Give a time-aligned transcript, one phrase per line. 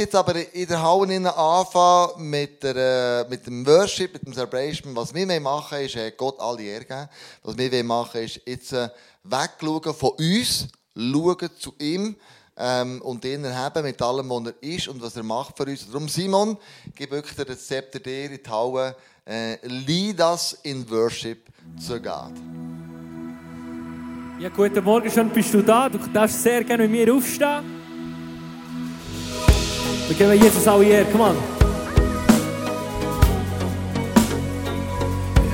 [0.00, 4.32] möchte jetzt aber in der Halle anfangen mit, der, äh, mit dem Worship, mit dem
[4.32, 4.96] Celebration.
[4.96, 7.08] Was wir machen ist äh, Gott alle Ehre geben.
[7.42, 8.88] Was wir machen ist jetzt äh,
[9.24, 12.16] wegschauen von uns, schauen zu ihm
[12.56, 15.86] ähm, und ihn erheben mit allem, was er ist und was er macht für uns.
[15.86, 16.56] Darum, Simon,
[16.94, 18.96] gib wirklich das Zepter dir in die Halle.
[19.26, 21.46] Äh, lead us in Worship
[21.78, 22.32] zu Gott.
[24.38, 25.90] Ja, guten Morgen, schön bist du da.
[25.90, 27.79] Du darfst sehr gerne mit mir aufstehen.
[30.10, 31.36] Wir geben Jesus alle Ehre, come on.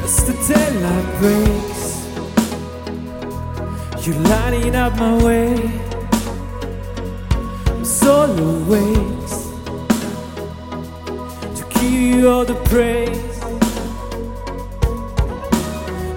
[0.03, 2.07] As the daylight breaks,
[4.01, 5.57] you're lighting up my way.
[7.69, 9.29] I'm so awake
[11.55, 13.39] to give you all the praise.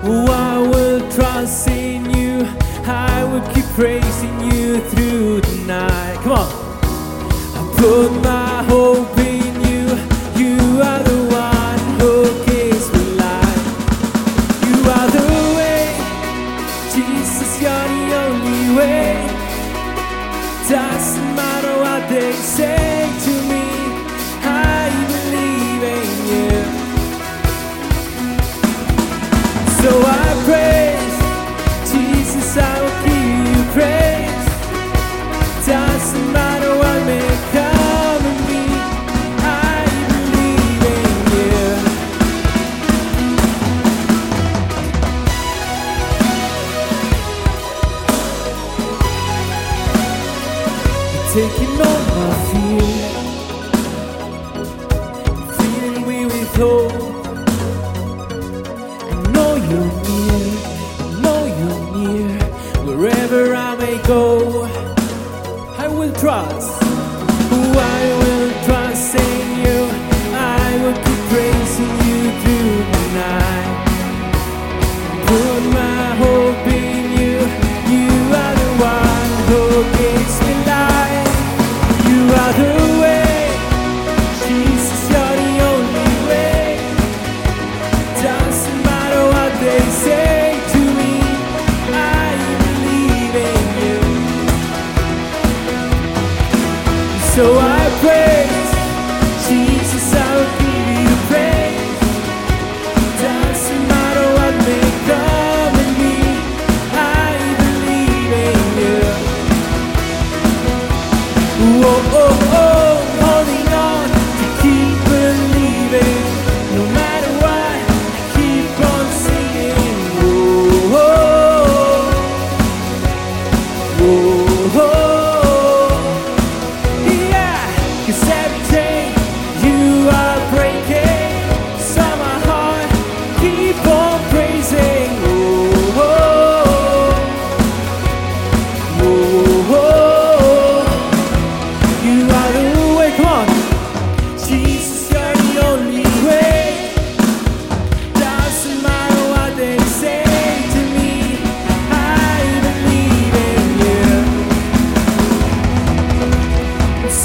[0.06, 2.48] Oh, I will trust in you.
[2.88, 6.20] I will keep praising you through the night.
[6.24, 6.59] Come on.
[7.80, 9.09] Put my hope
[56.60, 56.88] we.
[59.12, 60.50] I know you're near,
[61.00, 62.40] I know you're near.
[62.86, 64.66] Wherever I may go,
[65.78, 66.79] I will trust.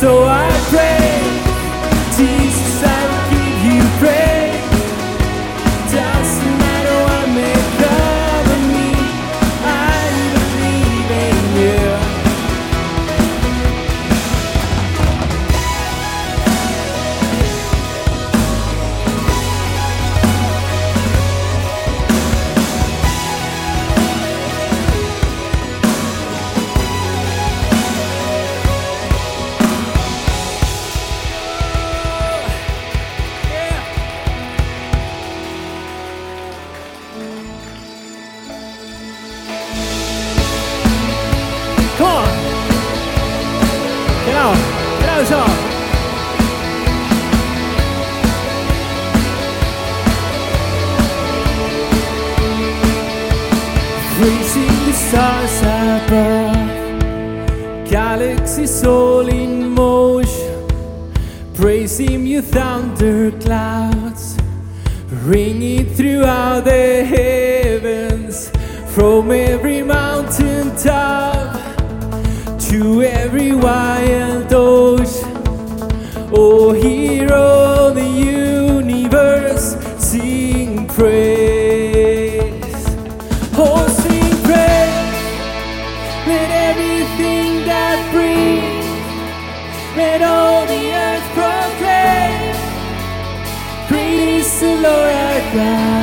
[0.04, 1.03] So I pray,
[54.24, 56.56] Praising the stars above,
[57.90, 60.66] galaxies all in motion.
[61.52, 64.38] Praise Him, you thunder clouds,
[65.26, 68.50] ringing throughout the heavens,
[68.94, 71.60] from every mountain top
[72.70, 75.36] to every wild ocean.
[76.32, 81.43] Oh, hero of the universe, sing praise.
[95.54, 95.93] Yeah.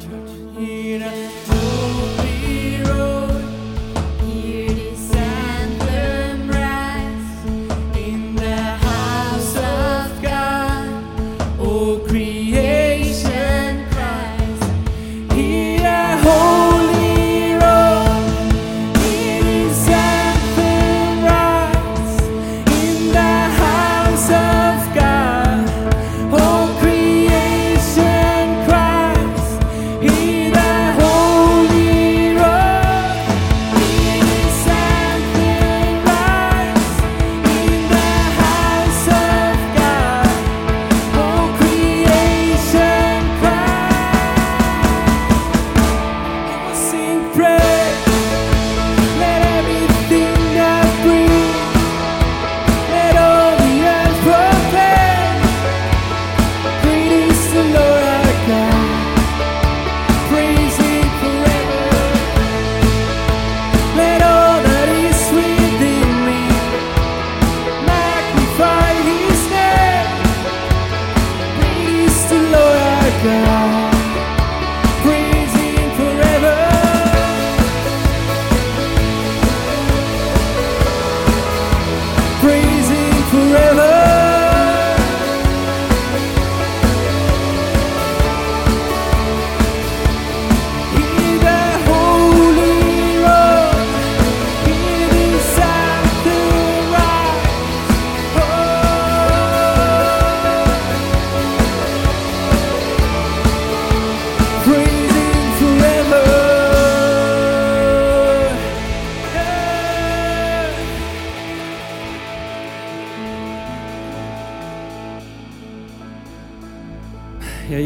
[0.00, 0.27] project.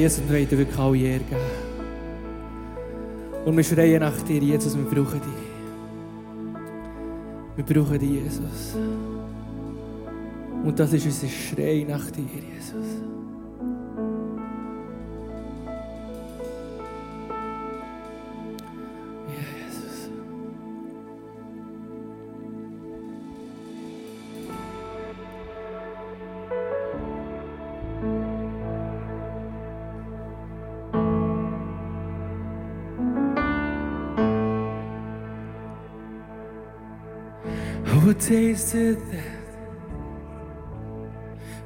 [0.03, 1.41] Jesus, wir wollen dir wirklich alle Ehre geben.
[3.45, 5.51] Und wir schreien nach dir, Jesus, wir brauchen dich.
[7.55, 8.75] Wir brauchen dich, Jesus.
[10.65, 13.01] Und das ist unser Schrei nach dir, Jesus.
[37.85, 39.43] who tasted death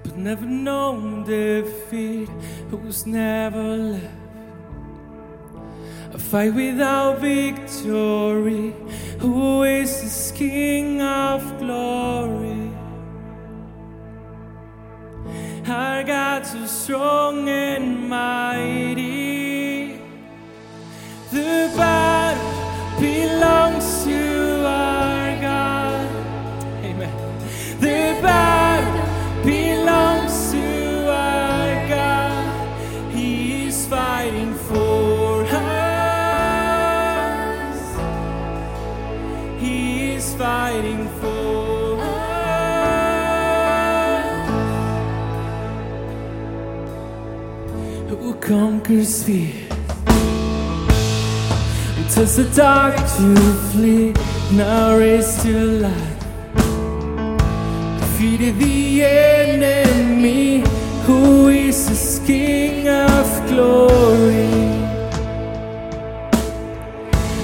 [0.06, 2.28] but never known defeat,
[2.70, 4.14] who was never left.
[6.12, 8.74] A fight without victory,
[9.18, 12.70] who is this King of glory?
[15.68, 18.95] Our God so strong and mighty.
[48.08, 49.52] who conquers fear.
[51.98, 53.34] It takes the dark to
[53.70, 54.12] flee,
[54.52, 56.20] now race to light.
[58.00, 60.64] Defeated the enemy,
[61.04, 64.46] who is this King of glory.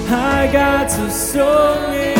[0.09, 2.12] I got so strong.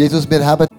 [0.00, 0.69] Jesus, wir haben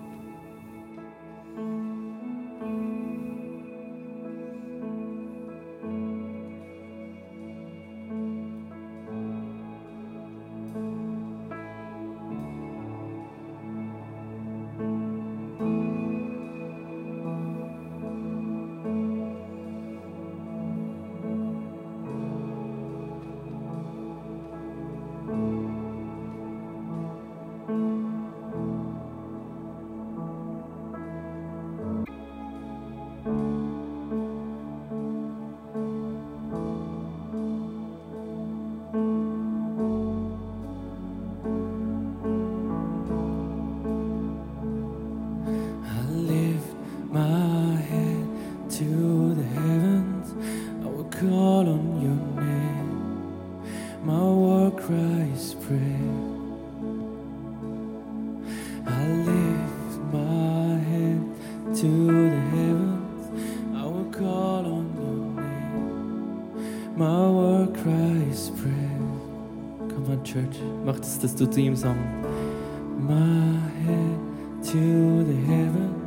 [67.01, 69.01] My word cries prayer.
[69.89, 70.55] Come on, church.
[70.85, 71.97] Mach das, dass du zu ihm sagen.
[72.99, 74.19] My head
[74.71, 76.00] to the heavens.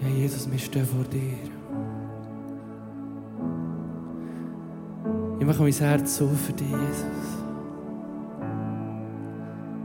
[0.00, 1.38] Ja, Jesus, wir stehen vor dir.
[5.38, 7.38] Ich mache mein Herz so für dich, Jesus.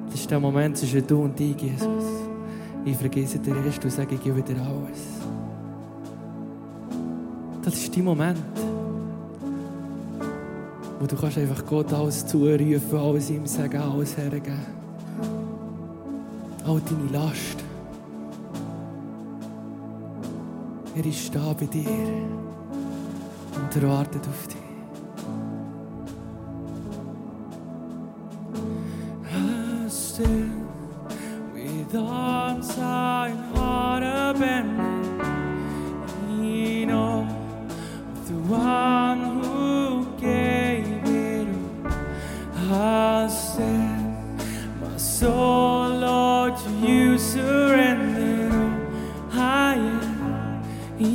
[0.08, 2.04] Das ist der Moment zwischen du und ich, Jesus.
[2.86, 5.20] Ich vergesse den Rest und sage, ich gebe dir alles.
[7.62, 8.40] Das ist dein Moment,
[11.04, 14.58] wo du kannst einfach Gott alles zurufen, alles ihm sagen, alles hergeben.
[16.66, 17.62] All deine Last.
[20.96, 21.90] Er ist da bei dir
[23.56, 24.56] und er wartet auf dich.
[29.30, 30.64] I stand
[31.54, 33.34] with arms high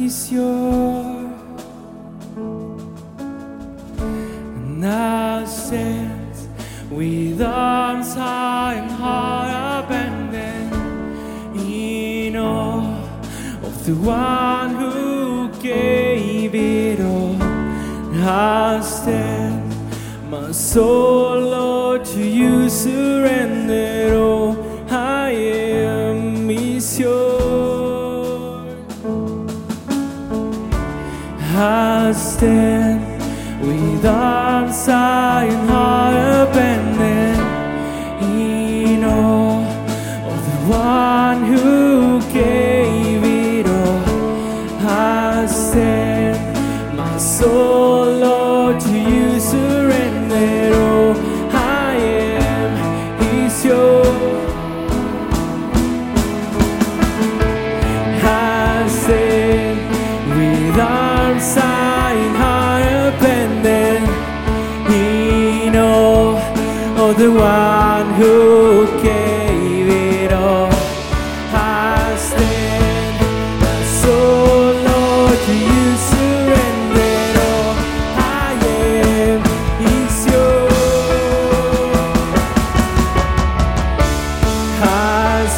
[0.08, 1.30] is yours.
[4.58, 6.34] And I stand
[6.90, 10.72] with arms high and heart abandoned
[11.60, 13.02] in awe
[13.68, 17.36] of the one who gave it all.
[18.22, 19.68] I stand,
[20.30, 21.27] my soul,
[32.38, 33.00] stand.
[33.60, 34.76] With arms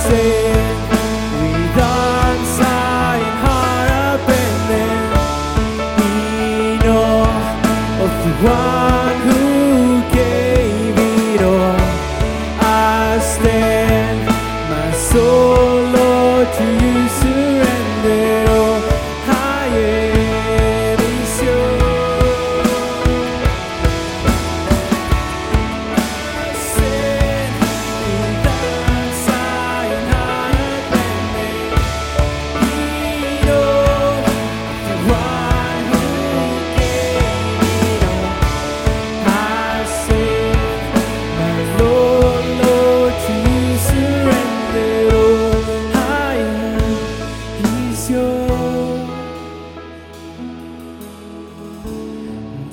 [0.02, 0.79] I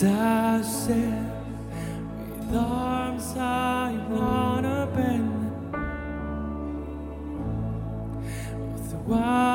[0.03, 1.31] I stand
[2.29, 3.31] with arms
[4.65, 5.75] abandoned
[8.75, 9.46] of the one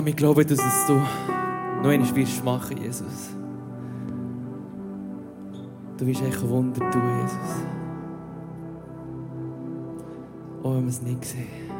[0.00, 3.34] Ja, wir glauben, dass es du noch einmal wirst machen, Jesus.
[5.98, 7.64] Du wirst echt ein Wunder tun, Jesus.
[10.62, 11.70] Auch wenn wir es nicht sehen.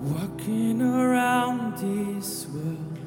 [0.00, 2.98] Walking around this world,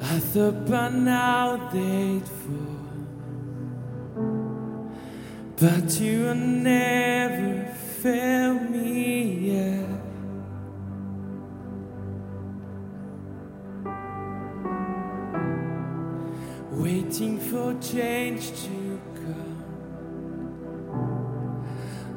[0.00, 2.73] I thought by now they'd fall,
[6.00, 7.64] you have never
[8.02, 9.88] failed me yet.
[16.70, 19.54] Waiting for change to come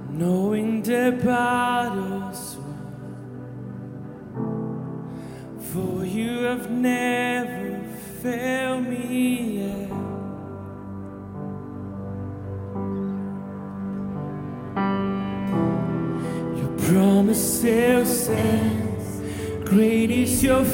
[0.10, 1.57] knowing the battles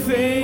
[0.09, 0.42] is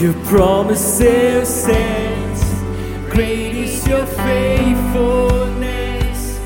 [0.00, 2.42] Your promise still stands.
[3.10, 6.38] Great is your faithfulness,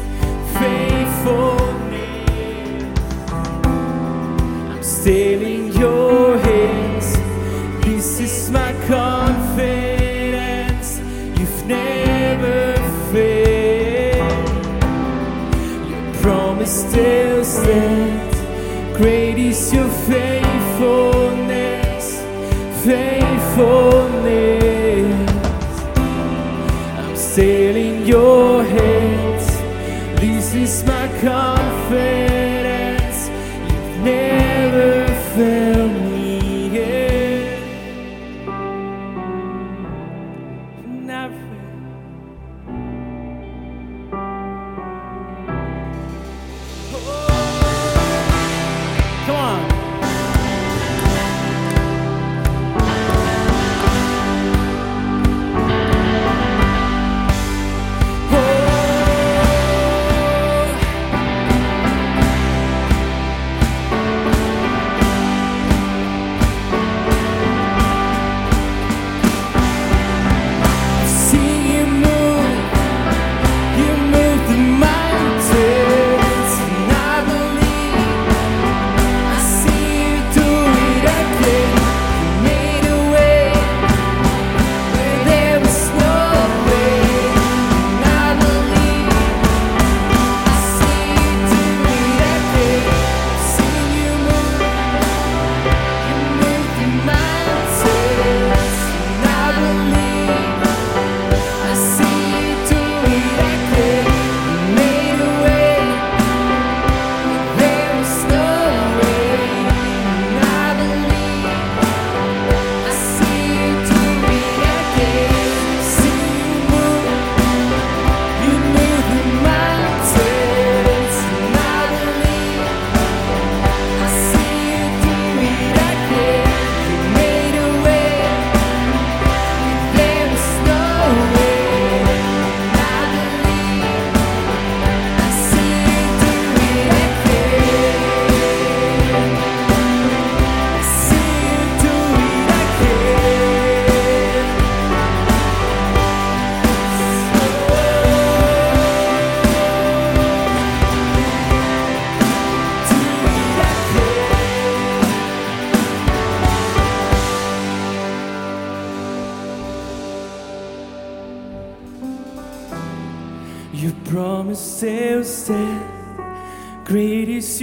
[0.55, 2.31] faithfulness.
[4.71, 7.13] I'm still in your hands.
[7.85, 10.99] This is my confidence.
[11.39, 12.75] You've never
[13.13, 14.33] failed.
[15.91, 18.02] Your promise still stands.
[19.03, 22.23] Great is your faithfulness,
[22.85, 25.83] faithfulness.
[27.01, 29.47] I'm sailing your hands.
[30.21, 32.22] This is my confidence.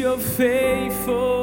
[0.10, 1.39] Great is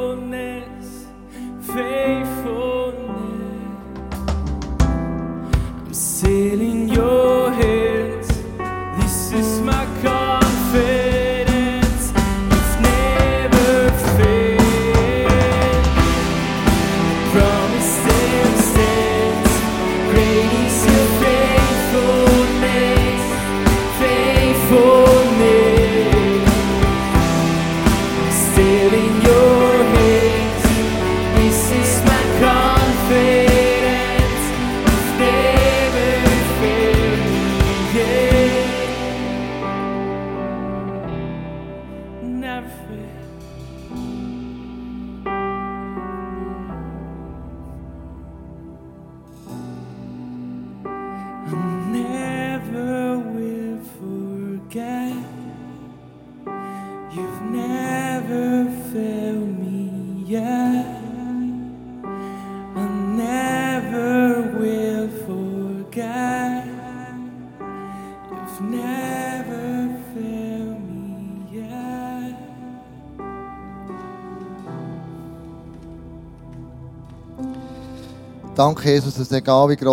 [78.57, 79.87] Danke, Jesus, dass egal wie groß